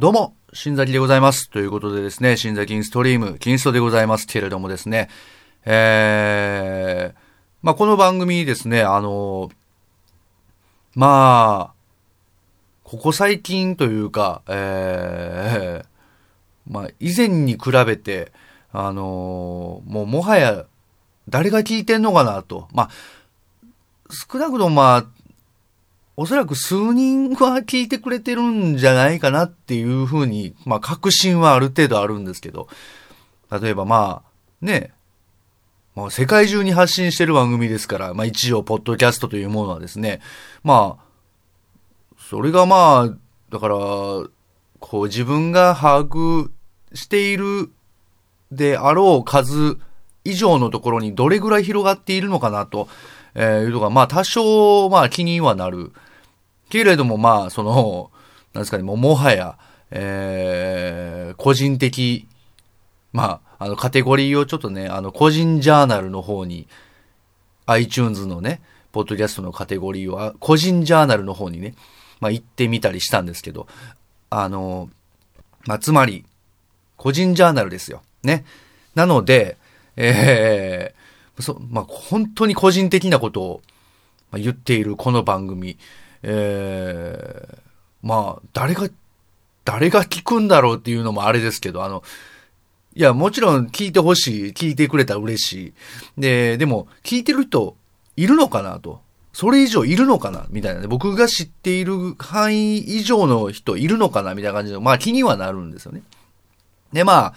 [0.00, 1.50] どうも、新崎でございます。
[1.50, 5.08] ということでですね、新崎インストリーム、キンストでございますけれどもですね、
[5.64, 7.18] えー、
[7.62, 9.50] まあ、この番組ですね、あの、
[10.94, 11.74] まあ、
[12.84, 18.30] ここ最近というか、えー、まあ、以前に比べて、
[18.70, 20.66] あのもうもはや、
[21.28, 22.68] 誰が聞いてんのかなと。
[22.72, 22.90] まあ、
[24.10, 25.06] 少なくともまあ、
[26.20, 32.66] おそらく数人は聞いてくれてるんじゃないかなっていうふうに、まあ確信はある程度あるんですけど、
[33.52, 34.90] 例えばまあ、ね、
[35.94, 40.20] もう世界中に発信してる番組ですから、まあ一応、ポッドキャストというものはですね、
[40.64, 43.16] まあ、それがまあ、
[43.50, 46.50] だから、こう自分が把握
[46.94, 47.70] している
[48.50, 49.78] であろう数
[50.24, 52.88] 以上のところにどれぐらい広がっているのかなと、
[53.36, 55.92] えいうのが、まあ多少、まあ気にはなる。
[56.68, 58.10] けれども、まあ、その、
[58.52, 59.58] なんですかね、ももはや、
[59.90, 62.26] えー、個人的、
[63.12, 66.66] まあ、あの、カテゴリーをちょっとね、あの、個人ジャーナルの方に、
[67.66, 68.60] iTunes のね、
[68.92, 71.74] ポッドキャストのカテゴリーは、個人ジャーナルの方にね、
[72.20, 73.66] まあ、行ってみたりしたんですけど、
[74.30, 74.90] あの、
[75.66, 76.24] まあ、つまり、
[76.96, 78.02] 個人ジャーナルですよ。
[78.22, 78.44] ね。
[78.94, 79.56] なので、
[79.96, 83.62] えー、そ、まあ、本当に個人的なことを
[84.32, 85.78] 言っているこの番組。
[86.22, 87.58] えー、
[88.02, 88.88] まあ、誰が、
[89.64, 92.02] 誰が聞くんだろうっていうのもあれですけど、あの、
[92.94, 94.52] いや、もちろん聞いてほしい。
[94.52, 95.72] 聞いてくれたら嬉しい。
[96.20, 97.76] で、でも、聞いてる人
[98.16, 99.00] いるのかなと。
[99.32, 100.88] それ以上いるのかなみたいなね。
[100.88, 106.02] 僕が知っている範囲以上の人いるのかなみたいな感じで、まあ気にはなるんですよね。
[106.92, 107.34] で、ま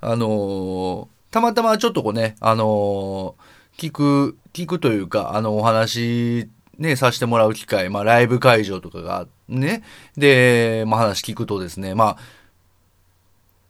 [0.00, 9.82] あ、あのー、たまたまちょっとこうね、あのー、聞く、聞くというか、あの、お話ね、させてもらう機会、まあ、ライブ会場とかが、ね、
[10.16, 12.18] で、まあ、話聞くとですね、まあ、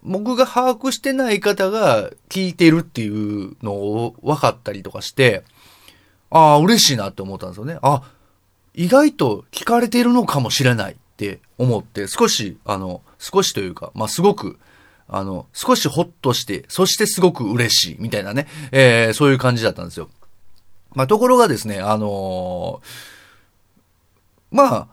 [0.02, 5.44] 僕が把握してない方が聞いてるっていうのを分かったりとかして、
[6.30, 7.78] ああ、嬉しいなって思ったんですよね。
[7.82, 8.02] あ、
[8.74, 14.58] 意外と聞かれてるのかもしれないって思って、少し、あの、少しというか、まあ、すごく、
[15.08, 20.10] あの、少しほっとして、そしてすごく嬉しい、みたいなね、えー、そういう感じだったんですよ。
[20.94, 24.88] まあ、ところがですね、あのー、まあ、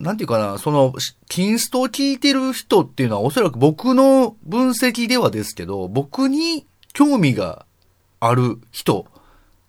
[0.00, 0.94] なんていうかな、その、
[1.28, 7.66] キンストを聞いてる人っていうのはおそらく僕の分析ではですけど、僕に興味が
[8.20, 9.06] ある人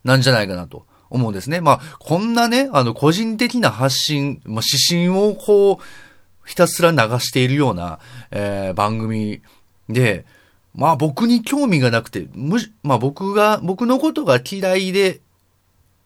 [0.04, 1.62] なんじゃないかなと思うんですね。
[1.62, 5.84] まあ、こんなね、あの、個人的な発信、まあ、指針をこう、
[6.46, 8.00] ひたすら流しているような、
[8.32, 9.42] えー、番組
[9.90, 10.26] で、
[10.76, 15.22] まあ僕に興味がなくて、むまあ僕が、僕のことが嫌いで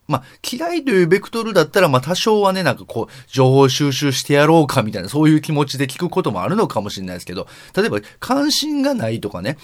[0.10, 9.60] まあ、嫌いというベクトルだったら、まあ、多少はね、なんかこう、情報収集してやろうかみたいな、そういう気持ちで聞くこともあるのかもしれないですけど、例えば、関心がないとかね、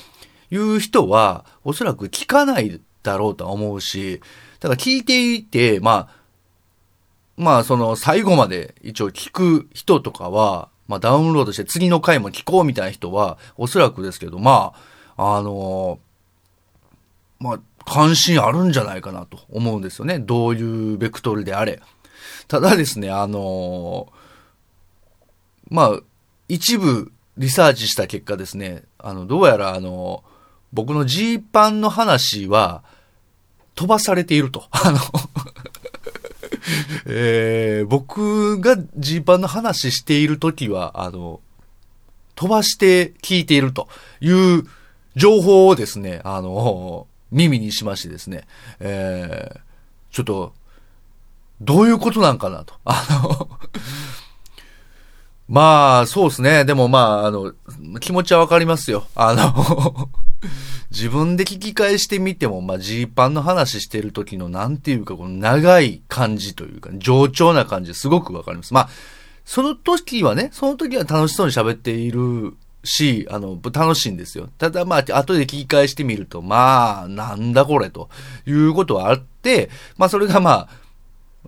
[0.51, 4.21] いう人は、おそらく聞かないだろうとは思うし、
[4.59, 6.15] ただ聞いていて、まあ、
[7.37, 14.73] まあ、その、最後まで一応聞く人とかは、まあ、ダウンロードして次の回も聞こうみたいな人は、おそらくですけど、ま
[15.17, 15.97] あ、あの
[17.39, 20.19] まあ、関心あるんじゃないかなと思うんですよね。
[20.19, 21.81] どういうベクトルであれ。
[22.47, 25.99] ただですね、あのー、まあ、
[26.47, 30.23] 一部リサーチした結果ですね、あの、どうやらあの、
[30.73, 32.83] 僕のジーパンの話は
[33.75, 34.65] 飛ばされていると。
[34.71, 34.99] あの
[37.07, 41.39] えー、僕がジーパンの話しているときは、あの、
[42.35, 43.87] 飛ばして聞いていると
[44.19, 44.63] いう
[45.15, 48.47] 情報をですね、あの、耳にしましてですね、
[48.79, 49.59] えー、
[50.09, 50.53] ちょっと、
[51.61, 52.75] どういうことなんかなと。
[52.85, 53.49] あの
[55.47, 56.65] まあ、そうですね。
[56.65, 57.53] でもまあ、あの、
[57.99, 59.05] 気持ちはわかりますよ。
[59.13, 60.09] あの
[60.89, 68.73] 自分で聞き返してみても、まあ、ジーパンの話してる時の、なんていうか、この長い感じというか、冗長な感じすごくわかります。
[68.73, 68.89] まあ、
[69.43, 74.49] その時はね、その時は楽しそうに喋っているし、あの、楽しいんですよ。
[74.57, 78.09] ただまあ、後で聞き返してみると、まあ、なんだこれと
[78.45, 80.69] いうことはあって、まあそれがまあ、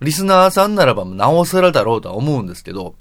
[0.01, 2.95] リスナーさんならばなおさらだろうとは思うんですけど、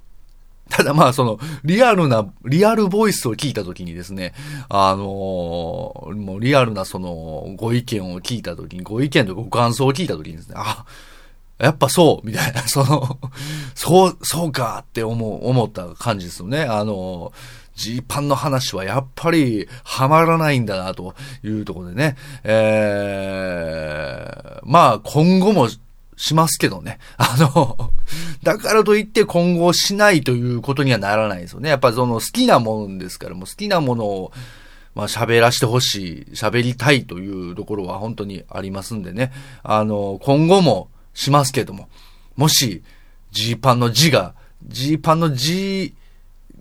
[0.70, 4.34] ただまあその、リアルな、リアルボイスを聞いたときにですね、
[4.68, 10.84] あのー、もうリアルなその、ご意見を聞いたときに、ご意見とご感想を聞いたときにですね、あ、
[11.58, 13.18] やっぱそう、みたいな、その、
[13.74, 16.62] そう、そうかって思う、思った感じですよね。
[16.62, 17.32] あのー、
[17.76, 21.14] ジーパンの話はやっぱりハマらないんだなと
[21.44, 25.68] いうところでね、えー、まあ今後も
[26.16, 26.98] しますけどね。
[27.18, 27.92] あの、
[28.42, 31.68] だからといって今後しないということにはならないですよね。
[31.68, 34.32] やっぱその好きなもんですから、もう好きなものを、
[34.94, 39.32] まあ喋らせてほしい、喋りたいというところは本当にありますんでね。
[39.62, 41.88] あの、今後もしますけども、
[42.36, 42.82] もし、
[43.32, 44.34] ジーパンの字が、
[44.66, 45.94] ジーパンの字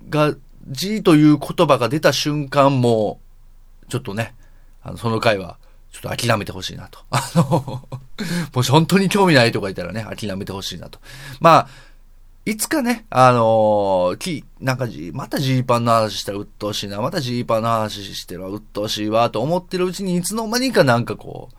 [0.10, 0.36] が、
[0.68, 3.20] 字という言葉が出た瞬間も、
[3.90, 4.36] ちょっとね、
[4.82, 5.58] あの、その回は、
[5.92, 7.00] ちょっと諦めてほしいなと。
[7.10, 7.88] あの、
[8.54, 11.00] もし本当に興味ないとかいたらね、諦めてほしいなと。
[11.40, 11.68] まあ、
[12.46, 21.56] いつかね、あのー、き、なんかじ、またジーパンの話したら鬱陶しいな、またジーパンの話してるわ、鬱陶しいわ、と思ってるうちにいつの間にかなんかこう、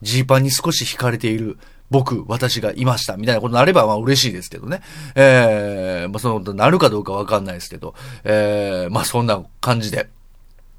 [0.00, 1.58] ジーパンに少し惹かれている
[1.90, 4.82] 僕、私がいました、みたいなことになれば、まあ嬉しいですけどね。
[5.14, 7.94] ええー、まあそのことなるかどうかわかんないですけど、
[8.24, 10.08] ええー、まあそんな感じで。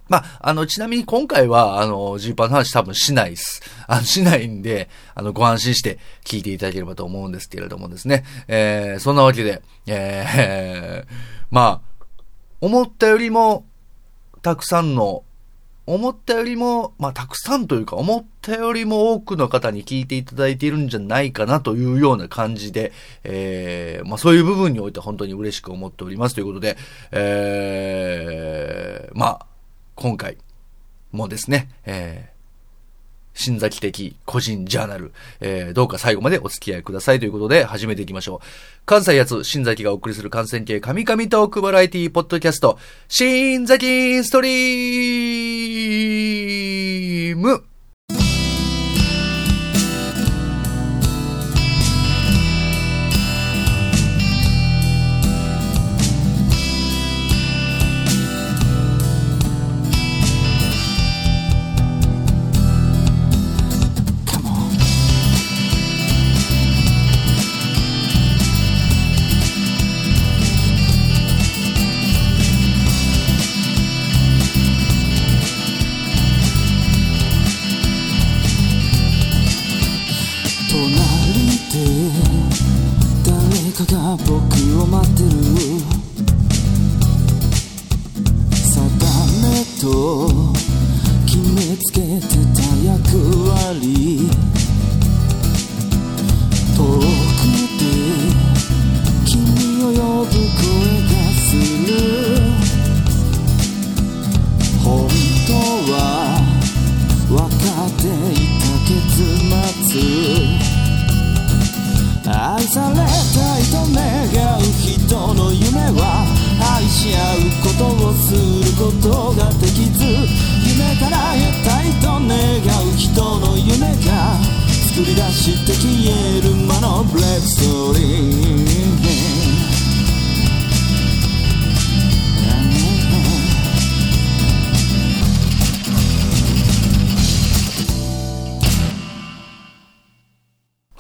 [0.10, 3.62] まあ、あの、ちなみに今回は、あの、ジーパンの話多分しないです。
[3.88, 8.24] あの、しないんで、あの、ご安心して聞いていただければと思うんですけれどもですね。
[8.48, 11.14] えー、そんなわけで、えー、
[11.52, 12.06] まあ、
[12.60, 13.66] 思ったよりも、
[14.42, 15.24] たくさんの、
[15.94, 22.92] 思ったよりも、まあ、たくさんというか、思ったよりも多くの方に聞いていただいているんじゃないかなというような感じで、
[23.24, 26.78] えー、まあ、そういう部分において本当に嬉しく思っておりますということで、
[27.12, 29.46] えー、まあ、
[29.96, 30.38] 今回
[31.12, 32.39] もですね、えー、
[33.40, 38.46] 新崎的個人ジャーナル、えー、どうか最後までお付き合いくださいということで始めていきましょう。
[38.86, 42.78] 関西やつ新崎がお送りする感染系神々トークバラエティポッドキャスト、
[43.08, 47.69] 新崎ストリーム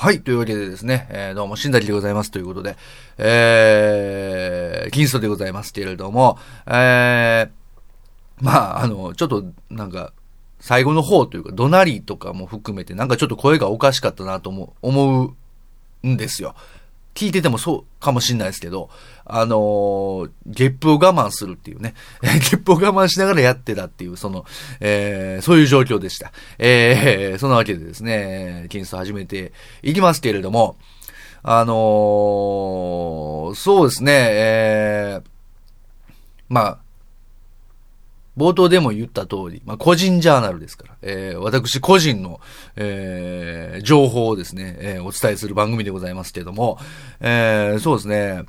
[0.02, 0.22] はい。
[0.22, 2.78] というわけでですね、えー、どうも、しんだりでございますということで、
[3.18, 6.38] えー、金ストでございますけれども、
[6.68, 7.50] えー、
[8.40, 10.14] まあ、あの、ちょっと、なんか、
[10.62, 15.36] 最後の方というか、怒鳴りとかも含めて、なんかちょっと声がおかしかったなと思う、思
[16.04, 16.56] うんですよ。
[17.20, 18.90] 聞いててもそうかもしんないですけど、
[19.26, 21.94] あのー、ゲップを我慢するっていうね、
[22.24, 24.46] ゲップを我慢しながらやってたっていう、その、
[24.80, 26.32] えー、そういう状況でした。
[26.60, 29.52] えー、そんなわけでですね、キンスト始めて
[29.84, 30.78] いきますけれども、
[31.44, 35.24] あのー、そうですね、えー、
[36.48, 36.78] まあ、
[38.40, 42.40] 冒頭でも言った通り、まあ、個人ジャーナルですから、えー、私個人の、
[42.78, 46.80] えー、情報をですね、えー、お伝えする番組でございますけれども、
[47.20, 48.44] えー、そうですね、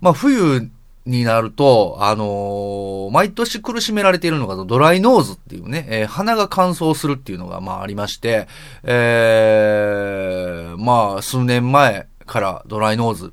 [0.00, 0.70] まあ、冬
[1.04, 8.48] になると、あのー、毎年苦しめられているのがドライノーズっていうね、えー、鼻が乾燥するっていうのが、まあ、ありまして、
[8.84, 13.32] えー、まあ、数年前からドライノーズ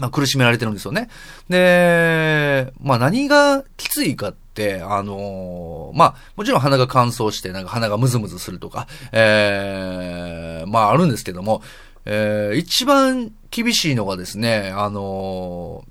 [0.00, 1.08] まあ、苦しめられてるんですよね。
[1.48, 11.62] で、まあ、何がきついかって、あのー、まあ、もちろん鼻が乾燥して、なんか鼻がムズムズするとか、ええー、まあ、あるんですけども、
[12.06, 15.84] えー、一番厳しいのがですね、あの、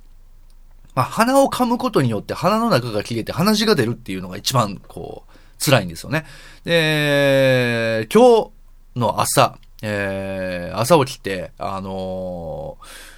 [0.95, 6.25] まあ、鼻を噛むことによって鼻の中が切れて鼻血が出るっていうのが一番、こう、辛いんですよね。
[6.65, 8.49] で、今
[8.95, 13.08] 日の朝、えー、朝起きて、あのー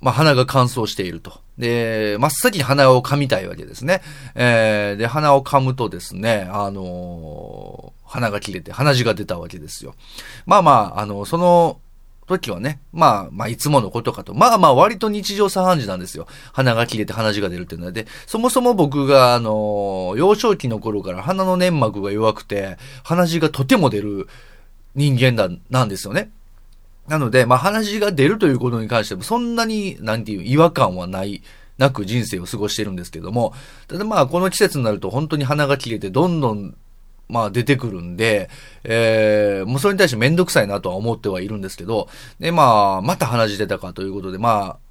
[0.00, 1.40] まあ、鼻が乾燥していると。
[1.58, 4.00] で、真っ先に鼻を噛みたいわけですね。
[4.34, 9.94] えー、で、鼻を噛むとですね、あのー、鼻が切れて鼻血が出たわけですよ。
[10.46, 11.80] まあまあ、あの、その、
[12.28, 14.34] 時はね、まあ、まあ、いつものことかと。
[14.34, 16.28] まあまあ、割と日常茶飯事なんですよ。
[16.52, 17.90] 鼻が切れて鼻血が出るっていうの。
[17.90, 24.28] で、そもそも僕が、あの、幼少期の頃から鼻の粘膜が弱くて、鼻血がとても出る
[24.94, 26.30] 人間だ、なんですよね。
[27.08, 31.42] なので、まあ、鼻血が出るということに関しても、そんなに、なんていう、違和感はない、
[31.78, 33.54] なく人生を過ごしてるんですけども、
[33.86, 36.76] ただまあ、この季節になると本当に鼻が切れて、どんどん、
[37.28, 38.48] まあ出てくるんで、
[38.84, 42.08] えー、もうそれに対してめんどくさいなとは思ってはいるんですけど、
[42.40, 44.87] で、まあ、また鼻血出たかということで、まあ、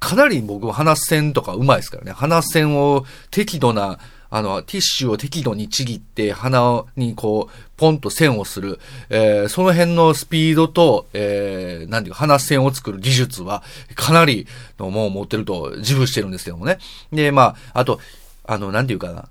[0.00, 2.12] かなり僕は鼻線とかうまいですからね。
[2.12, 3.98] 鼻線を適度な
[4.32, 8.78] あの、ティッシュを適度にちぎって鼻にこう、ポンと線をする、
[9.08, 13.64] えー、その辺のスピードと、えー、なんていうか、鼻線を作る技術は、
[13.96, 14.46] かなり
[14.78, 16.78] のもう持ってると自負してるんですけどもね。
[17.12, 17.98] で、まあ、あと、
[18.44, 19.28] あの、なんていうかな。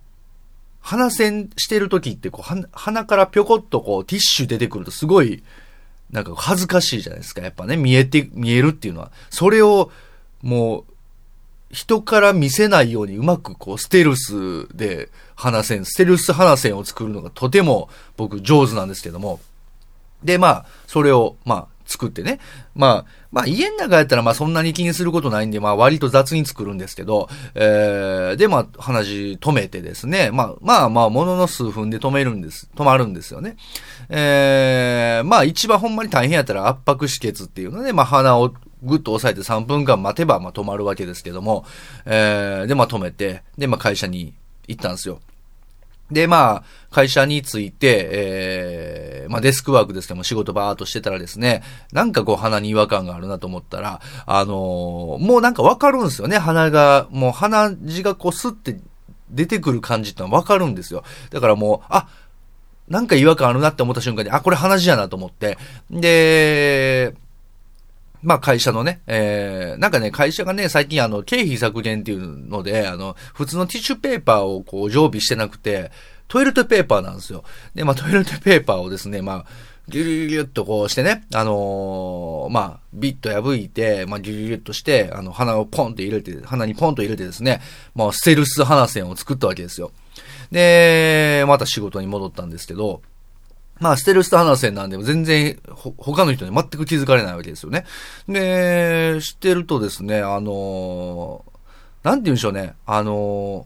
[0.82, 5.44] 鼻線してる時ってこう、鼻からぴょこっとこう、ティッシュ出てくるとすごい、
[6.12, 7.42] なんか恥ずかしいじゃないですか。
[7.42, 9.12] やっぱね、見えて、見えるっていうのは。
[9.30, 9.92] それを、
[10.42, 10.94] もう、
[11.72, 19.40] 人から見せないようにうまくこうステルスで鼻線、ステルス鼻線を作るのがとても僕上手なんですけども。
[20.24, 22.40] で、まあ、それを、まあ、作ってね。
[22.76, 33.58] まあ、まあ家の中やったらまあそんなに気にすることないんで、まあ割と雑に作るんですけど、えー、でまあ話止めてですね、まあまあまあものの数分で止めるんです、止まるんですよね。
[34.10, 41.66] えー、まあ一番ほんまに大変やったら圧迫止血っていうので、まあ鼻をぐっと押さえて3分間待てば、まあ、止まるわけですけども、
[42.06, 44.34] えー、で、まあ、止めて、で、まあ、会社に
[44.68, 45.20] 行ったんですよ。
[46.12, 58.80] で、まあ、会社に着いて、えー、まあ、デスクワークですけども、仕事バーっとしてたらですね、なんかこう、鼻に違和感があるなと思ったら、あのー、もうなんかわかるんですよね、鼻が、もう鼻血がこう、スって
[59.30, 61.04] 出てくる感じってのはわかるんですよ。
[61.30, 62.08] だからもう、あ、
[62.88, 65.60] なんか違和感あるなって思った瞬間に、あ、これ鼻血やなと思って、
[65.92, 67.14] で、
[68.22, 75.92] まあ会社のね、えー、なんかね、会社がね、最近あの、経費削減っていうので、あの、普通のティッシュペーパーをこう常備してなくて、
[76.28, 77.44] トイレットペーパーなんですよ。
[77.74, 79.46] で、まあトイレットペーパーをですね、まあ、
[79.90, 87.62] ギュギュギュッとこうしてね、あのー、まあ、ビッと破いて、まあ、ギュギュギュッとして、あの、鼻をポンと入れて、鼻にポンと入れてですね、
[87.96, 89.92] まあ、ステルス鼻線を作ったわけですよ。
[90.52, 93.02] で、また仕事に戻ったんですけど、
[93.80, 97.86] まあ、ステルス鼻線なんで、全然、ほ他の人に全く気づかれないわけですよね。
[98.28, 103.66] で、知ってるとですね、あのー、なんて言うんでしょうね、あの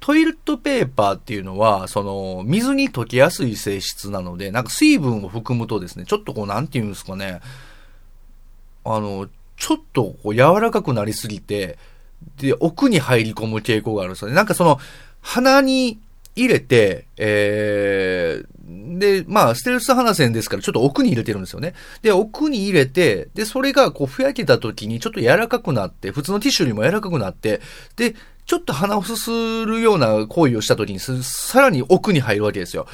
[0.00, 7.40] トイレットペーパーっていうのは、その、水に溶けやすい性質なので、なんか水分を含むとですね、ちょっとこう、なんて言うんですかね、
[8.84, 11.78] あの、ちょっとこう柔らかくなりすぎて、
[12.38, 14.34] で、奥に入り込む傾向があるんですよね。
[14.34, 14.78] なんかその、
[15.22, 15.98] 鼻に
[16.36, 21.74] 入れて、えー、で、まあ、ステルス鼻線ですから、ちょっと奥に入れてるんですよね。
[22.02, 27.60] で、奥に入れて、で、それがこう、ふやけた時にちょっと柔らかくなって、普通のティッシュよりも柔らかくなって、
[27.96, 28.14] で、
[28.46, 32.86] ちょっと鼻をすするような行為をした時に、さらに奥に入るわけですよ。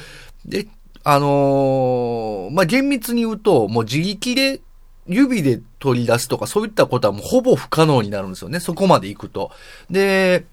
[0.45, 0.67] で、
[1.03, 4.61] あのー、まあ、厳密に言うと、もう自力で
[5.07, 8.59] 指で取り出すとか、そういったことはもうほぼ不可能になるんですよね。
[8.59, 9.51] そこまで行くと。
[9.89, 10.45] で、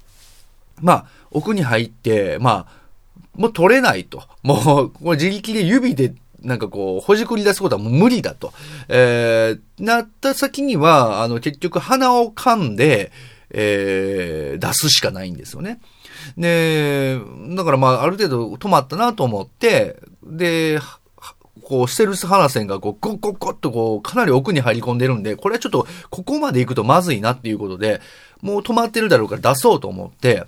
[0.80, 2.78] まあ、奥に入って、まあ、
[3.34, 4.22] もう取れないと。
[4.42, 8.52] もう、これ自力で指でなんかこう、ほじくり出すことはもう無理だと。
[8.88, 13.12] えー、なった先には、あの、結局鼻を噛んで、
[13.50, 15.80] えー、出すしかないんですよね。
[16.36, 17.18] で、
[17.56, 20.78] だからまあ、ある程度止まったなと思って、で、
[21.64, 28.00] こう、ステルス鼻線がこう、ゴッゴッゴッとこう、かなり奥に入り込んでるんで、これはちょっと、ここまで行くとまずいなっていうことで、
[28.42, 30.44] もう止まってるだろうから出そうと思って、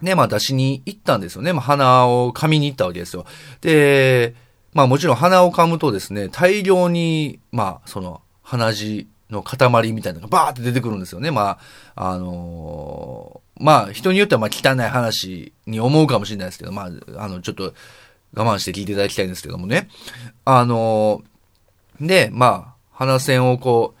[0.00, 1.52] ね、まあ出しに行ったんですよね。
[1.52, 3.24] まあ鼻を噛みに行ったわけですよ。
[3.60, 4.34] で、
[4.74, 11.30] まあもちろん鼻を噛むとですね、大量に、まあその鼻血の塊みたいなのがバーって出てくるんですよね。
[11.30, 11.58] ま
[11.94, 17.74] あ、あのー、まあ人によってはまあ汚い話に思うかもしれないですけど、まあ、あの、ちょっと
[18.34, 19.88] 我慢して聞いていただきたいんですけどもね。
[20.44, 24.00] あのー、で、まあ、鼻線をこう、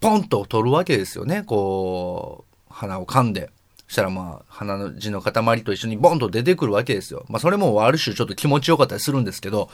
[0.00, 1.42] ポンと取るわけですよね。
[1.42, 3.50] こう、鼻を噛んで。
[3.90, 7.26] したらまあ、鼻の字の塊と一緒にボンと出てくるわけですよ。
[7.28, 9.68] まあ、それもある種ちょっと気持ちよかったりするんですけど、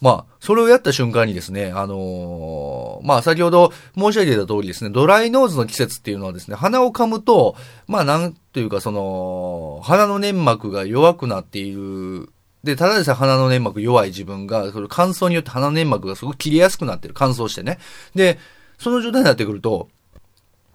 [0.00, 12.30] まあ、それをやった瞬間にですね、あのー、まあ、先ほど申し上げた通りですね、ドライノーズの季節っていうのはですね、鼻を噛むと、まあ、なんというかその、鼻の粘膜が弱くなっている
[12.64, 17.14] で、ただでさえ鼻の粘膜弱い自分が、その乾燥によって鼻の粘膜がすごく切れやすくなってる。
[17.14, 17.78] 乾燥してね。
[18.14, 18.38] で、
[18.78, 19.88] その状態になってくると、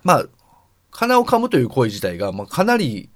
[0.03, 0.25] まあ、
[0.91, 3.09] 鼻を噛むという行為自体が、まあ、かなり、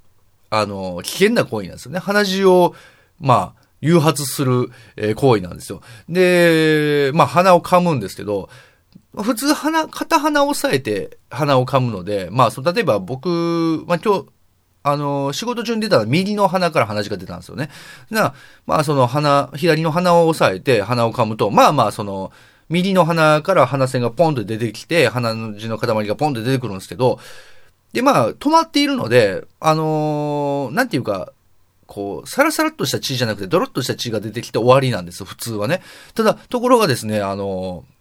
[0.50, 2.00] あの、危険な行為なんですよね。
[2.00, 2.76] 鼻血を、
[3.20, 5.82] まあ、誘発する、えー、行為なんですよ。
[6.10, 8.50] で、まあ、鼻を噛むんですけど、
[9.24, 14.26] 普通鼻、片鼻を押さえて鼻を噛むので、まあ、そ例えば僕、まあ今日、
[14.84, 17.70] あの、仕事中に出たら右の鼻から鼻血が出たんですよね。
[18.10, 22.32] な、まあその鼻、左の鼻を押さえて鼻を噛むと、まあまあその、
[22.70, 27.20] 右の鼻から鼻線がポンと出てきて、鼻血の塊がポンと出てくるんですけど、
[27.96, 31.32] で、まあ、止まっているので、あのー、なんていうか、
[31.88, 35.82] こう、サラサラっとした血じゃなくて、ドロッとした血が出てきて終わりなんです、普通はね。
[36.14, 37.96] ただ、ところがですね、あのー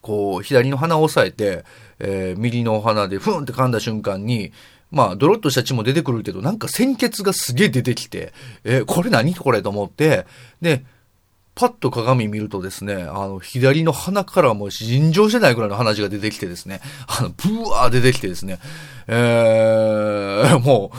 [0.00, 1.64] こう、左の鼻を押さえて、
[1.98, 4.52] えー、右のお鼻でふんって噛んだ瞬間に、
[4.90, 8.32] まあ、ドロッとした血も出てくるけど、なんか鮮血がすげえ出てきて、
[8.64, 10.26] えー、これ何これと思って、
[10.60, 10.84] で、
[11.60, 18.58] パッと鏡見るとですね、あの、左の鼻からもう尋常じゃないぐらいの鼻血が出てきてですね、あの、ブワー出てきてですね、
[19.08, 20.90] えー、も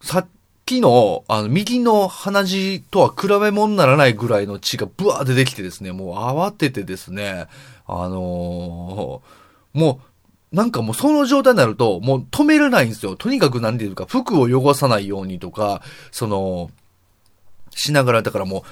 [0.00, 0.28] う、さっ
[0.64, 7.48] きの、あの、右の鼻血とは比べ物にならないぐらいの血がブワー出てきてですね、もう慌ててですね、
[7.88, 10.00] あのー、も
[10.52, 13.16] う、なんかもうその状態になると、もう止めれないんですよ。
[13.16, 16.70] とにかく何て言うか、服を汚さないようにとか、その、
[17.70, 18.62] しながら、だからもう、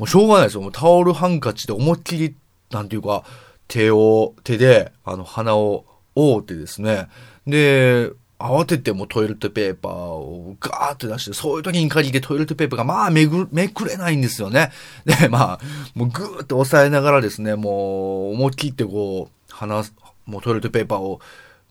[0.00, 0.62] もうしょうがないですよ。
[0.62, 2.34] もうタオルハンカチで思いっきり、
[2.70, 3.22] なんていうか、
[3.68, 7.08] 手を、手で、あの、鼻を覆ってですね。
[7.46, 14.72] で、慌ててもトイレットペーパーをガーって出して、そういう時に限ってトイレットペーパーがまあめぐ、めくれないんですよね。
[15.04, 15.60] で、まあ、
[15.94, 19.84] もうぐーって押さえながらですね、もう思い切ってこう、鼻、
[20.24, 21.20] もうトイレットペーパーを、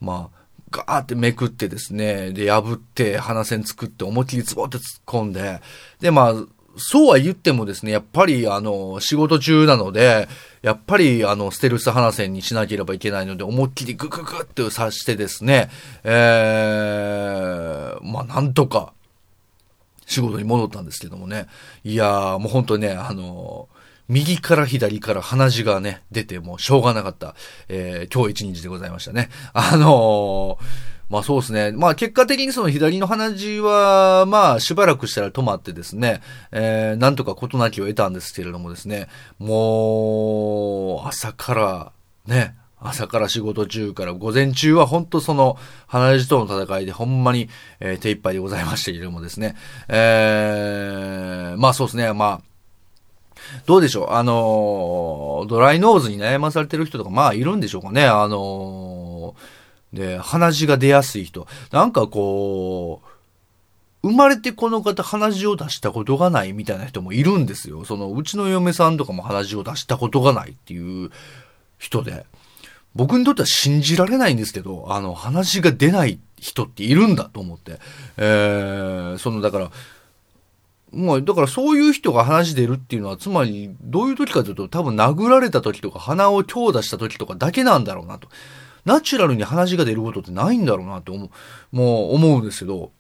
[0.02, 5.62] まあ、ガーってめくってですね、で、破って鼻線作って思いっきりズボって突っ込んで、
[6.00, 10.28] で、まあ、そうは言ってもですね、やっぱりあの、仕事中なので、
[10.62, 15.70] やっぱりあの、ステルス鼻線にしなければいけないので、思いっきりグググって刺してですね、
[16.04, 18.94] えー、まあなんとか、
[20.06, 21.48] 仕事に戻ったんですけどもね。
[21.84, 23.70] いやー、もう本当にね、あの
[24.08, 27.36] 右から左から鼻血がね、出てもうしょうがなかった、
[27.68, 29.30] えー、今日一日でございましたね。
[29.54, 31.72] あのーまあそうですね。
[31.72, 39.08] まあ結果的にその左の鼻血は、まあしばらくしたら止まってですね、えー、なんとか事なきを得たんですけれどもですね、
[39.40, 41.92] もう、朝から、
[42.28, 45.58] ね、朝から仕事中から午前中は本当その
[45.88, 49.56] 鼻血との戦いでほんまに、えー、手一杯でございましたけれどもですね、
[49.90, 52.42] えー、まあそうですね、まあ、
[53.66, 58.06] どうでしょうあのドライノーズに悩まされてる人とか、まあいるんでしょうかね。
[58.06, 58.99] あの
[59.94, 61.48] で、鼻血が出やすい人。
[61.72, 67.84] なんかこう、生まれてこの方鼻血を出したことがないみたいな人もいるんですよ。
[67.86, 71.12] その、うちの嫁さんとかも鼻血を出したことがないっていう
[71.78, 72.26] 人で。
[72.96, 77.80] 僕にとっては信じられないんですけど、あの、鼻血が出ない人っているんだと思って。
[78.18, 79.72] えー、その、だから、
[80.92, 88.28] まあ、だからそういう人が鼻血出るっていうのは、つまり、どういう時かというと、多分殴られた時とか、鼻を強打した時とかだけなんだろうなと。
[88.90, 91.30] ナチュラルに鼻血が出ることってないんだろうなって思う、
[91.72, 92.92] もう思うんですけど、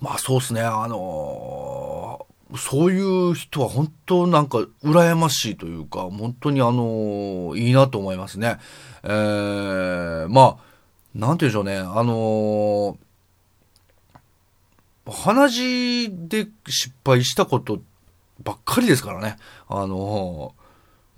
[0.00, 8.58] まあそうですね、あのー、そういう人は本当なんか羨ましいというか、本当にあのー、いいなと思いますね。
[9.04, 10.58] えー、まあ、
[11.14, 17.80] なんて言うんでしょうね、あのー、鼻血で失敗したこと
[18.42, 19.36] ばっかりですからね。
[19.68, 20.54] あの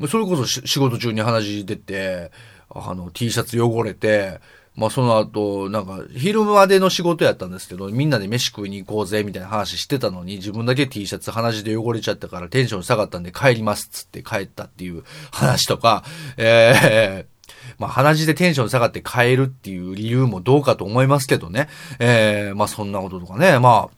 [0.08, 2.32] それこそ仕事中に鼻血出て、
[2.70, 4.40] あの、T シャツ汚れて、
[4.76, 16.04] まあその後、なんか、昼までの仕事やったんですけど、みんなで飯食いに行こうぜ、みたいな話してたのに、自分だけ T シャツ鼻血で汚れちゃったからテンション下がったんで帰りますつって帰ったっていう 話とか、
[16.36, 21.68] ええー、まあ鼻血でテンション下がって帰るっていう理由もどうかと思いますけどね。
[22.00, 23.88] ええー、まあそんなこととかね、ま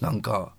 [0.00, 0.52] あ、なんか、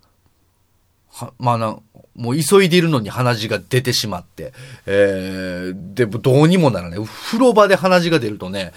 [1.10, 1.78] は、まあな、
[2.18, 4.52] もう急いでいるのに鼻血が出てしまって、
[4.86, 7.00] えー、で、どうにもならない。
[7.04, 8.72] 風呂場で鼻血が出るとね、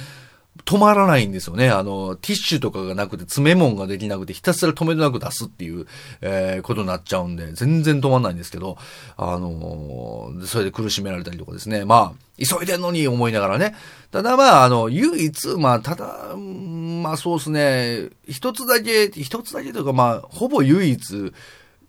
[0.66, 1.70] 止まらないんですよね。
[1.70, 5.88] あの、ティッシュとかがなくて、詰め物ができなくて、ひたすら止めなく出すっていう、
[6.22, 8.78] えー、ことになっちゃうんで、全然止まんないんですけど、
[9.18, 11.86] あのー、それで苦しめられたりとかですね。
[11.86, 13.76] まあ、急いでんのに思いながらね。
[14.12, 21.34] ただまあ、あの、唯一、まあ、ただ、まあそうですね、一つだけ、一つだけというか、まあ、ほぼ唯一、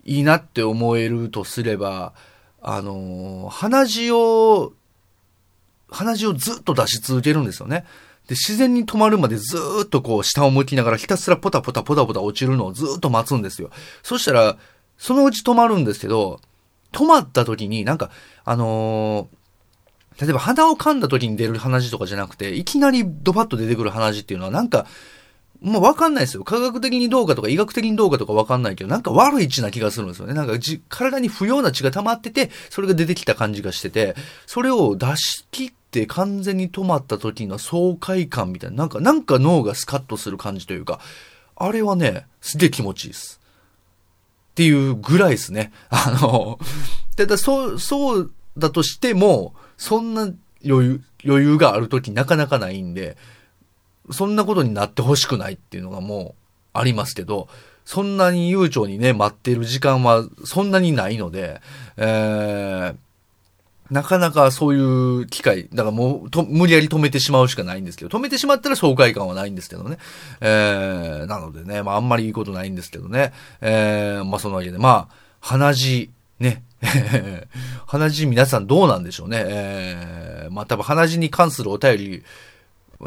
[0.05, 2.13] いいなって思えるとすれば、
[2.61, 4.73] あの、鼻血を、
[5.91, 7.85] 鼻血をずっと出し続けるんですよね。
[8.27, 13.71] で、自然に止まるまでずっとこう下を向きながらひたすらポタポタポタポタ落ちるのをずっと待つんですよ。
[14.03, 14.57] そしたら、
[14.97, 16.41] そのうち止まるんですけど、
[16.93, 18.11] 止まった時になんか、
[18.45, 24.87] あのー、例えば鼻を噛んだ時に出る鼻血とかじゃなくて、いきなりドバッと出てくる鼻血っていうのはなんか、
[25.63, 26.45] もうわかんないですよ。
[26.45, 30.35] 科学的にどうかとか医学的にどうかとかわかんないけど、なんか悪い血な気がするんですよね。
[30.35, 40.99] なんかじ体に不要な血が溜まってて、それが出てきた感じがしてて、それを出し切って完全に止まった時の爽快感みたいな、なんか、なんか脳がスカッとする感じというか、
[41.55, 43.41] あれはね、すげえ気持ちいいです。
[44.53, 45.73] っていうぐらいですね。
[45.91, 46.59] あの、
[47.17, 50.23] ただ、そう、そうだとしても、そんな
[50.67, 53.17] 余裕、余裕がある時なかなかないんで、
[54.13, 56.35] そんなことになってほしくないっていうのがも
[56.75, 57.49] うありますけど、
[57.85, 61.61] そんなに悠長にね、待ってる時間はそんなにないので、
[61.97, 62.97] えー、
[63.93, 69.99] なかなかそういう機会、だからもうと、無理やり止めてしまうしかないんですけど、止めてしまったら爽快感はないんですけどね。
[70.41, 73.33] えー、なのでね、まああんまりいいことないんですけどね。
[73.61, 76.63] えー、まあそのわけで、まあ、鼻血、ね。
[77.87, 79.45] 鼻血皆さんどうなんでしょうね。
[79.47, 82.23] えー、まあ多分鼻血に関するお便り、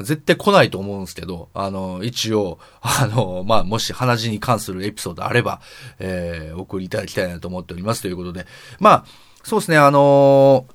[0.04, 5.62] 絶対来ないと思うんですけど、あの、一応、あの、まあ、もし鼻血に関するエピソードあれば、
[6.00, 8.46] えー、送りいただきたいなと思っておりますということで。
[8.80, 9.06] まあ、
[9.44, 10.66] そうですね、あの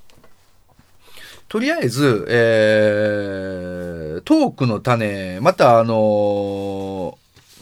[1.48, 7.18] とりあえず、えー、トークの種、またあの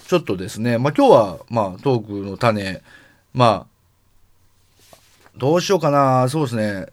[0.06, 2.82] ちょっとですね、まあ、今日は、まあ、トークの種、
[3.32, 4.96] まあ、
[5.38, 6.86] どうしようかな、そうですね。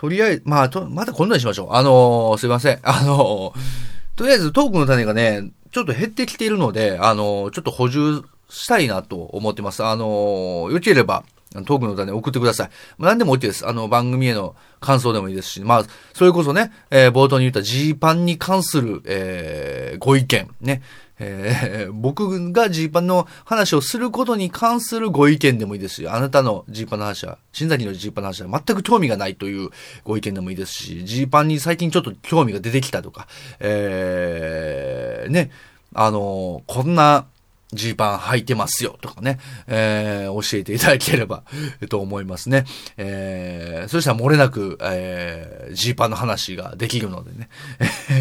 [0.00, 1.72] とりあえず、まあ、と、また今度にしましょう。
[1.74, 2.78] あのー、すいません。
[2.88, 9.84] あのー、とりあえずトークの種がね、ちょっと減ってきているので、あのー、ちょっと補充したいなと思ってます。
[9.84, 11.24] あのよければ、
[11.66, 12.70] トークの種送ってください。
[12.98, 13.68] 何でも OK です。
[13.68, 15.84] あの、番組への感想でもいいですし、まあ、
[16.14, 20.80] それこそね、えー、冒頭に言った G パンに関する、えー、ご意見、ね、
[21.22, 29.68] えー、僕がジーパンの話をすることに関するご意見でもいいですし、あなたのジーパンの話は、新崎のジーパンの話は全く興味がないという
[30.02, 33.28] ご意見でもいいですし、ジーパンに最近ちょっと興味が出てきたとか、
[33.60, 35.50] えー、ね、
[35.94, 37.26] あのこんな、
[37.72, 41.44] ジーパン履いてますよとかね、えー、教えていただければ
[41.88, 42.64] と思いますね。
[42.96, 47.48] えー、そしたら漏れなく、えー、ジーパンの話ができるのでね。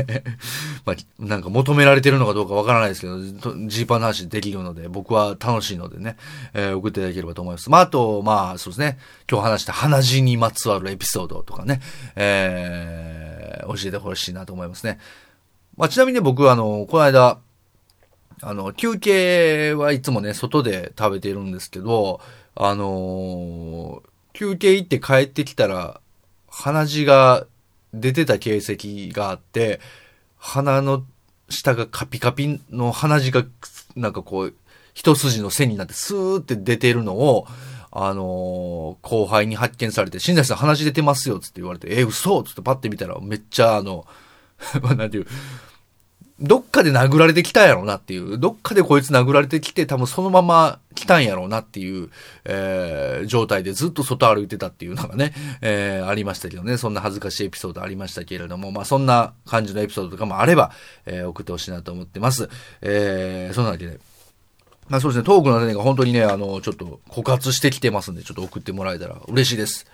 [0.85, 3.19] まあ、なんか求められてるのかどうかわからないですけど、
[3.67, 6.17] ジーパンの話できるので、僕は楽しいのでね、
[6.53, 7.69] えー、送っていただければと思います。
[7.69, 11.81] まあ、あと、まあ、そうですね、今日話した鼻血にまつわるエピソードとかね、
[12.15, 14.99] えー、教えてほしいなと思いますね。
[15.75, 17.39] まあ、ちなみに僕は、あの、この間、
[18.41, 22.21] あの、休憩はいつもね、外で食べているんですけど、
[22.55, 26.01] あのー、休憩行って帰ってきたら、
[26.49, 27.45] 鼻血が
[27.93, 28.59] 出てた形
[29.11, 29.79] 跡があって、
[30.37, 31.05] 鼻の
[31.49, 33.43] 下がカピカピの鼻血が、
[33.95, 34.53] なんかこう、
[34.93, 37.45] 一筋の線になってスーって出てるのを、
[37.91, 44.05] あのー、後輩に発見されて、新崎さん鼻血出てますよ、つって言われて、えー、嘘つってパッて見たら、めっちゃあの、
[44.95, 45.27] なんていう、
[46.41, 52.09] どっかで殴られてきたんやろうなっていう、どっかでこいつ殴られてきて、多分そのまま来たんやろうなっていう、
[52.45, 60.71] えー、状態でずっと外歩いてたっていうのがね、えー、ありましたけどね、そんな恥ずかしいエピソードありましたけれども、まあそんな感じのエピソードとかもあれば、
[61.05, 62.49] えー、送ってほしいなと思ってます。
[62.81, 63.99] えー、そんなわけで、
[64.87, 69.85] まあそうですね、トークの種が本当にね、あの、ちょっと枯渇してきてますんで、ちょっと送ってもらえたら嬉しいです。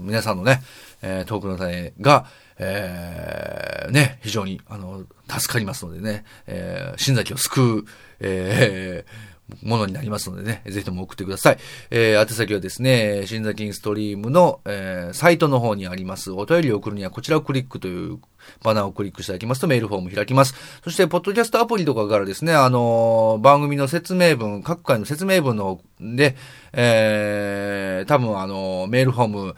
[0.00, 0.60] 皆さんのね、
[1.04, 2.26] えー、トークの種が、
[2.58, 7.84] えー、ね、非常に、あの、助かりますのでね、えー、新崎を救う、
[8.20, 11.58] えー、ものになりますのでね、ぜひとも送ってください。
[11.90, 16.30] えー、宛先はですね、新崎インストリームの、えー、サイトの方にあります。
[16.30, 18.18] お便りを送るにはこちらをクリックという
[18.62, 20.54] バナーをクリックしていただきますとメールフォーム開きます。
[20.82, 26.36] そして、ポッドキャストアプリとかからですね、あのー、番組の説明文、各回の説明文ので、
[26.72, 29.54] えー、多分あのー、メールフォーム、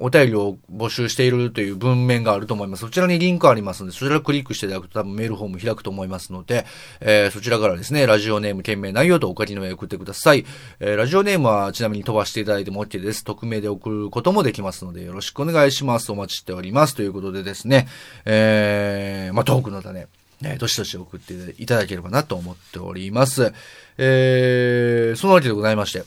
[0.00, 2.80] お便りを募集しているという文面があると思います。
[2.80, 6.66] そちらにリンクありますので、そちらをクリックしていただくと多分メールフォーム開くと思いますので、
[7.00, 10.44] えー、そちらからですね、ラジオネーム、件名、内容とお書きの上送ってください。
[10.78, 13.24] えー、ラジオネームはちなみに飛ばしていただいても OK です。
[13.24, 16.12] 匿名で送ることもできますので、よろしくお願いします。
[16.12, 16.94] お待ちしております。
[16.94, 17.88] ということでですね、
[18.24, 20.06] えー、まあ、トークの種、
[20.40, 23.52] ね、どしどし送っていただければなと思っております。
[23.96, 26.04] えー、そのわけでございまして、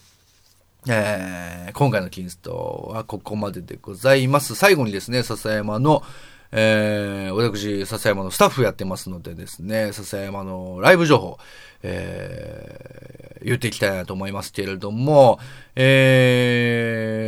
[0.88, 4.56] えー、今回のキンストはここまででございます。
[4.56, 6.02] 最後にですね、笹山の、
[6.52, 11.38] えー、私、笹山のスタッフやってますのでですね、笹山のライブ情報、
[11.84, 15.39] えー、言っていきたいなと思いますけれども、
[15.76, 17.22] え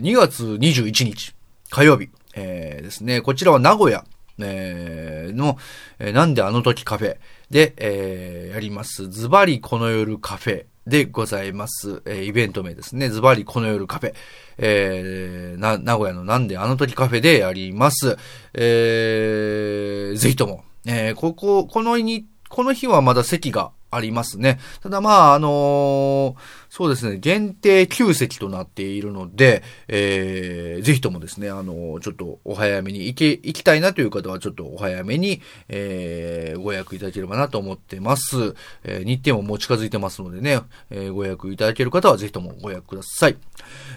[0.00, 1.34] ー、2月21日、
[1.70, 4.04] 火曜日、えー、ですね、こちらは名古屋、
[4.40, 5.58] えー、の、
[5.98, 7.16] えー、なんであの時カフェ？
[7.50, 12.02] で、えー、やります、ズバリこの夜カフェでございます。
[12.06, 13.10] えーイベント名ですね。
[13.10, 14.14] ズバリこの夜カフェ。
[14.58, 18.16] えー、な、名古屋のなんであの時カフェでやります。
[18.54, 24.58] えー、ぜひとも、えー、ここ、この日に、この日はまだ席がありますね。
[24.82, 38.54] ただまあ、あのーそうですね、限定9席となっているので、えー、ぜひともですね、あのーちょっとお早めに行け、行きたいなという方はちょっとお早めに、えー、ご予約いただければなと思ってます。
[38.84, 43.36] えー、日程ももう近づいてますのでね、えー、ご予約いただける方はぜひともご予約ください。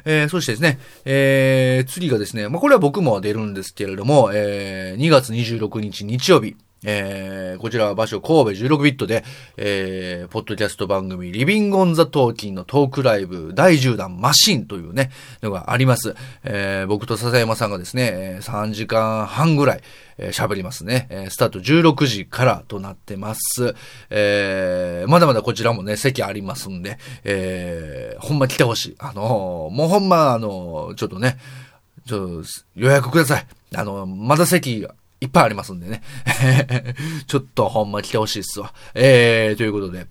[0.05, 9.23] えー、そしてですね、えー、次がですね、まあ、これは僕も出るんですけれども、えー、2月26日日曜日、えー、こちらは場所神戸16ビットで、
[9.57, 15.11] えー、ポッドキャスト番組リビングオンザトーキンのトークライブ第10弾マシンというね、
[15.43, 16.15] のがあります。
[16.43, 19.81] えー、僕と笹山さんがですね、3時間半ぐらい、
[20.17, 21.07] えー喋りますね。
[21.09, 23.75] えースタート16時からとなってます。
[24.09, 28.95] えー、まだまだこちらもね、席ありますんで、えー、ほんま来てほしい。
[28.97, 31.37] あのーもうほんま、あのーちょっとね、
[32.07, 33.45] ちょっと予約ください。
[33.75, 34.87] あの、まだ席
[35.21, 36.01] いっぱいありますんでね。
[37.27, 38.73] ちょっとほんま来てほしいっすわ。
[38.95, 40.07] えー、ということで。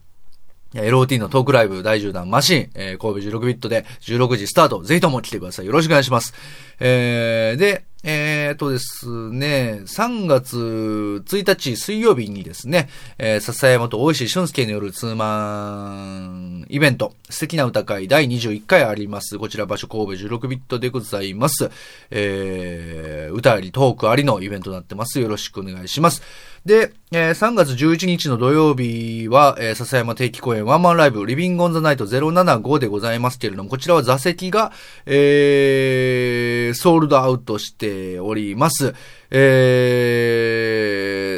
[0.73, 4.83] LOT のトークライブ第10弾マシン、えー、神戸16ビットで16時スタート。
[4.85, 5.66] ぜひとも来てください。
[5.66, 6.33] よろしくお願いします。
[6.79, 19.38] えー、で、えー、とですね、3月1日水曜日にですね、えー、笹山と大石俊介によるツーマンイベント、素敵な歌会第21回あります。
[19.38, 21.70] こちら場所神戸16ビットでございます。
[22.10, 25.20] えー、歌あり、トークありのイベントになってます。
[25.20, 26.22] よろしくお願いします。
[26.64, 34.72] で、えー3月11日の土曜日は、えー笹山定期公演ワンマンライブ、リビングオンザナイト075でございますけれども、こちらは座席が、
[35.04, 37.89] えー、ソールドアウトして
[38.20, 38.94] おります。
[39.31, 40.64] え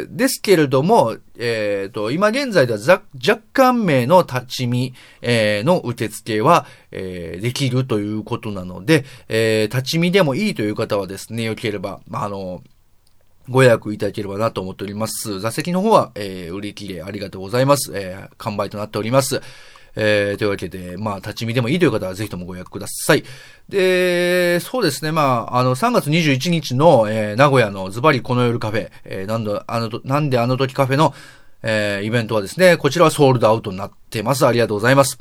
[0.08, 12.62] ー、ですけれども、えーと、今現在では若干名の立ち見、えーの受付は、えーできるということなので、えー立ち見でもいいという方はですね、よければ、あの、
[13.48, 15.40] ご予約いただければなと思っております。
[15.40, 17.92] 座席の方は、えー売り切れありがとうございます。
[17.94, 19.40] えー完売となっております。
[19.94, 23.24] えーというわけで、まあ、立ち見でもいいという方はぜひともご予約ください。
[23.68, 31.14] で、そうですね、まあ、あの、3月21日の、えー名古屋のズバリこの夜カフェ、えーなんだ、あの、なんであの時カフェの、
[31.62, 34.46] えーイベントはですね、こちらはソールドアウトになってます。
[34.46, 35.18] ありがとうございます。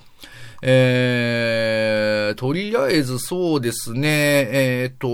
[0.63, 5.07] えー、とりあえずそうですね、えっ、と、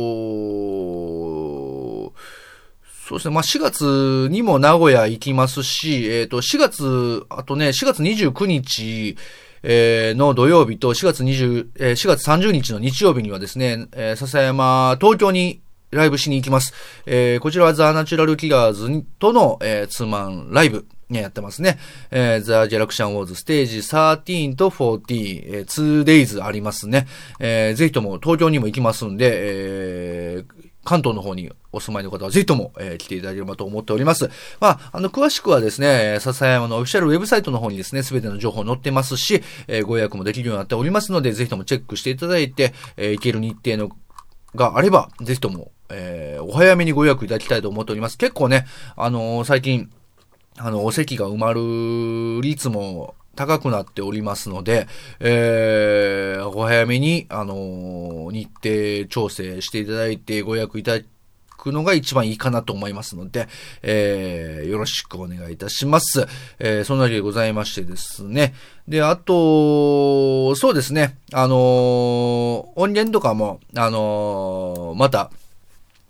[3.08, 3.34] そうですね。
[3.34, 9.16] まあ、4月にも名古屋行きますし、えっ、と、4月、あとね、4月29日、
[9.70, 16.74] えの土曜日と4月20、え4月30日の日曜日にはですね、え笹山、東京にライブしに行きます。
[17.06, 20.86] えこちらはザ・ナチュラル・キラーズとの、えーツーマンライブ。
[21.10, 21.80] ね、やってますね。
[22.12, 27.08] えー、ザ・ジェラクシャン・ウォーズステージ13と14、えー、2days ありますね。
[27.40, 34.30] えーぜひとも東京にも行きますんで、えー関東の方にお住まいの方はぜひとも、えー来ていただければと思っております。
[34.62, 43.90] まあ、あの、詳しくはですね、笹山のオフィシャルウェブサイトの方にですね、すべての情報載ってますし、えーご予約もできるようになっておりますので、ぜひともチェックしていただいて、えー行ける日程の
[44.56, 48.18] があれば、ぜひとも、えーお早めにご予約いただきたいと思っております。
[48.18, 49.90] 結構ね、あのー最近、
[50.58, 54.88] あの、お席が埋まる率も高くなっておりますので、
[55.20, 61.06] えー、お早めに、あの日程調整していただいてご予約いただ
[61.56, 63.48] くのが一番いいかなと思いますので、
[63.84, 66.28] えー、よろしくお願いいたします。
[66.60, 68.54] えー、そんなわけでございましてですね。
[68.88, 71.58] で、あと、そうですね、あのー
[72.76, 75.32] 音源とかも、あのーまた、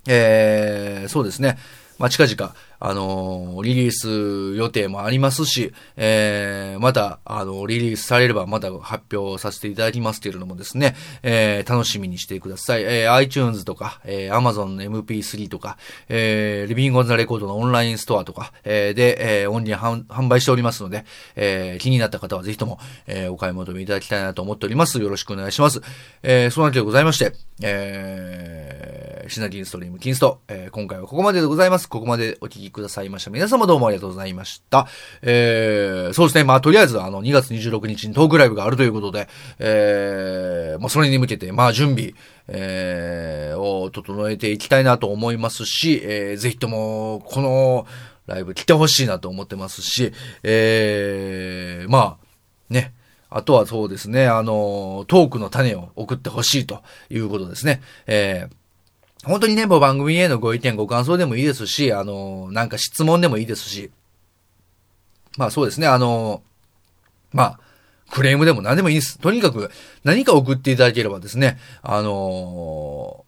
[0.08, 1.58] えー、そうですね。
[1.98, 12.84] まあ、近々、あのーリリース予定もありますし、えー、また、あのリリースされればまた発表させていただきますけれどもですね、えー、楽しみにしてください。
[12.84, 21.06] えー、iTunes とか、えー、Amazon の MP3 とか、えー、リビングオンザレコードのオンラインストアとか、えー、で、えー、音源販販売しておりますので、
[21.36, 25.00] えー、気になった方はぜひとも、えー、お買い求めいただきたいなと思っております。
[25.00, 25.82] よろしくお願いします。
[26.22, 27.34] えー、そのわけでございまして、
[27.64, 31.88] えー、シナキンストリームキンスト、えー、今回はここまででございます。
[31.90, 33.32] ここまでお聞きくださいました。
[33.32, 34.88] 皆様どうもありがとうございました。
[35.22, 36.44] えー、そうですね。
[36.44, 39.28] まあ、とりあえず、あの、2月26日にトークライブがあるということで、
[39.60, 42.13] えー、まあ、それに向けて、まあ、準備、
[42.48, 47.86] えー、を整えていきたいなと思いますし、えー、ぜひとも、この、
[48.28, 50.12] ライブ来てほしいなと思ってますし、
[50.44, 52.94] えー、まあ、ね、
[53.30, 57.82] あとはそうですね、あの、トークの種を送ってほしいということですね。
[58.06, 58.66] えー
[59.28, 63.92] 本当にね、もう番組へのご意見、ご感想でもいいですし、あの、なんか質問でもいいですし、
[65.38, 66.42] まあそうですね、あの、
[67.32, 67.60] まあ、
[68.10, 69.20] クレームでも何でもいいです。
[69.20, 69.70] とにかく
[70.04, 73.26] 何か送っていただければですね、あの、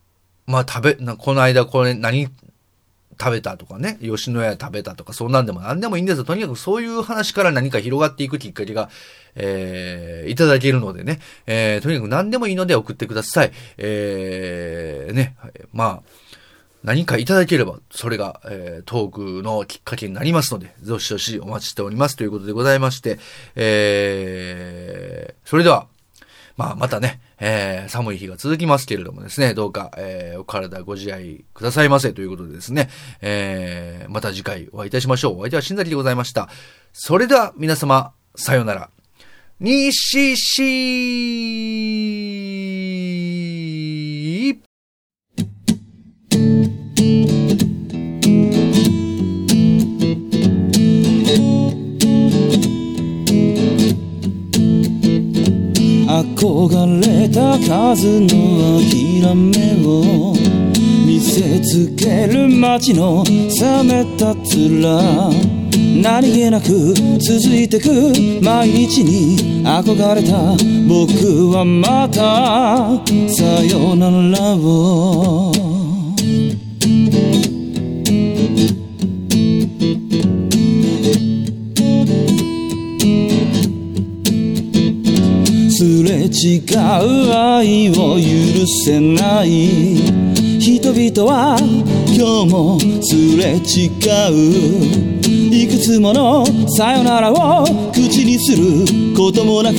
[0.47, 2.29] まあ、食べ、この間これ何
[3.19, 6.23] 食べたとかね、吉野家食べたとか、そんなんでも何でもいいんですよ。
[6.23, 8.89] とにかくそういう話から何か広がっていくきっかけが、
[9.35, 13.51] えー、いただけるのでね、えー、とにかく何でもいいので送ってください。
[13.77, 15.35] えー、ね、
[15.73, 16.03] まあ、
[16.83, 23.19] 何かいただければ、それが、えー、トークのきっかけになりますので、どしどしお待ちしておりますということでございまして、
[23.55, 25.87] えー、それでは、
[26.59, 32.89] まあ、またね、えー、寒い日が続きますけれどもですね、どうか、えー、お体ご自愛くださいませということでですね、
[33.21, 35.37] えー、また次回お会いいたしましょう。
[35.37, 36.49] お相手は新崎でございました。
[36.91, 38.89] それでは皆様、さようなら。
[39.61, 42.08] にししー
[56.21, 58.27] 憧れた数の
[58.81, 60.35] 諦めを
[61.05, 64.81] 見せつける街の冷めた面
[66.01, 67.89] 何気なく続いてく
[68.43, 70.57] 毎日に憧れた
[70.89, 72.99] 僕はまた
[73.33, 75.68] さよならを
[86.31, 89.95] 違う愛を許せない
[90.59, 91.57] 人々は
[92.07, 93.89] 今日もすれ違
[94.29, 95.09] う
[95.51, 96.45] いくつもの
[96.77, 98.55] さよならを口にす。
[98.55, 99.77] ることもなく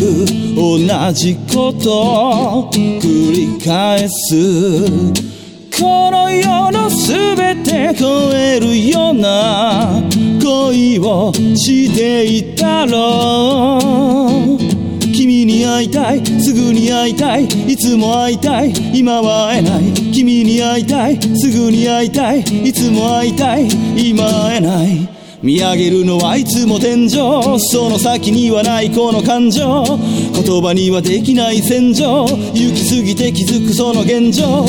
[0.56, 0.78] 同
[1.12, 4.84] じことを繰り返す。
[5.80, 10.02] この世の全て超えるような
[10.42, 13.78] 恋をしていたろ
[14.76, 14.79] う。
[15.66, 25.20] 会いたいすぐに会いたいいつも会いたい今は会えない君に会いたいすぐに会いたいいつも会いたい今会えない。
[25.42, 34.64] 見上げるのはいつも天井その先にはないこの感情言葉にはできない戦場行き過ぎて気づくその現状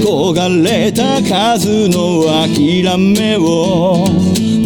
[0.00, 4.06] 憧れた数の諦めを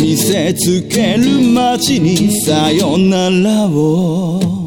[0.00, 4.59] 見せつける街にさよならを。